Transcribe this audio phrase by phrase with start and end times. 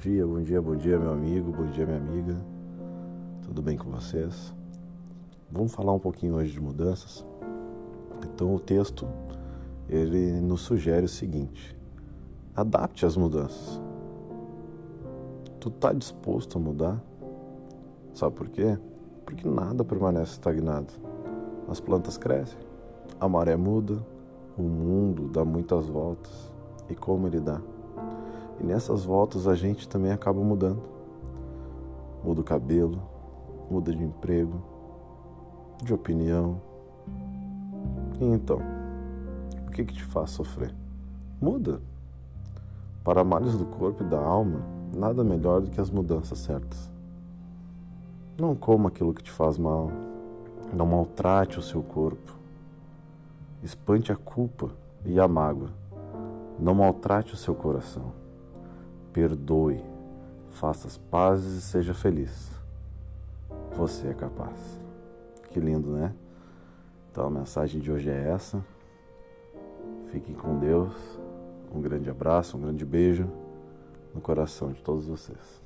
[0.00, 2.36] dia, bom dia, bom dia, meu amigo, bom dia, minha amiga.
[3.42, 4.52] Tudo bem com vocês?
[5.48, 7.24] Vamos falar um pouquinho hoje de mudanças.
[8.24, 9.06] Então, o texto
[9.88, 11.78] ele nos sugere o seguinte:
[12.56, 13.80] adapte as mudanças.
[15.60, 17.00] Tu tá disposto a mudar?
[18.12, 18.76] Sabe por quê?
[19.24, 20.92] Porque nada permanece estagnado.
[21.68, 22.58] As plantas crescem,
[23.20, 24.04] a maré muda,
[24.58, 26.52] o mundo dá muitas voltas.
[26.88, 27.60] E como ele dá?
[28.60, 30.82] E nessas voltas a gente também acaba mudando.
[32.22, 33.00] Muda o cabelo,
[33.70, 34.62] muda de emprego,
[35.82, 36.60] de opinião.
[38.20, 38.60] E então,
[39.66, 40.74] o que, que te faz sofrer?
[41.40, 41.80] Muda.
[43.02, 44.60] Para males do corpo e da alma,
[44.94, 46.90] nada melhor do que as mudanças certas.
[48.38, 49.90] Não coma aquilo que te faz mal.
[50.70, 52.36] Não maltrate o seu corpo.
[53.62, 54.70] Espante a culpa
[55.06, 55.70] e a mágoa.
[56.58, 58.19] Não maltrate o seu coração
[59.12, 59.82] perdoe,
[60.50, 62.50] faça as pazes e seja feliz.
[63.76, 64.80] Você é capaz.
[65.50, 66.14] Que lindo, né?
[67.10, 68.64] Então a mensagem de hoje é essa.
[70.10, 70.94] Fiquem com Deus.
[71.72, 73.28] Um grande abraço, um grande beijo
[74.14, 75.60] no coração de todos vocês.